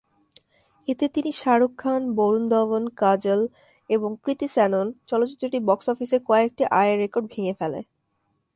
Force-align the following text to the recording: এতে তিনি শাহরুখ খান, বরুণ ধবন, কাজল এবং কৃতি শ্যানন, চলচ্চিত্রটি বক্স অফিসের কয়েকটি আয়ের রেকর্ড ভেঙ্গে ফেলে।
এতে 0.87 1.05
তিনি 1.07 1.31
শাহরুখ 1.31 1.71
খান, 1.77 2.01
বরুণ 2.15 2.43
ধবন, 2.49 2.83
কাজল 3.01 3.41
এবং 3.89 4.09
কৃতি 4.23 4.47
শ্যানন, 4.53 4.87
চলচ্চিত্রটি 5.07 5.57
বক্স 5.67 5.85
অফিসের 5.89 6.21
কয়েকটি 6.29 6.63
আয়ের 6.79 6.97
রেকর্ড 6.99 7.25
ভেঙ্গে 7.33 7.53
ফেলে। 7.59 7.79